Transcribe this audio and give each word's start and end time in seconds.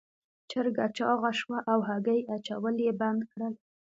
چرګه 0.49 0.85
چاغه 0.97 1.31
شوه 1.39 1.57
او 1.71 1.79
هګۍ 1.87 2.19
اچول 2.35 2.75
یې 2.85 2.91
بند 2.99 3.21
کړل. 3.31 3.53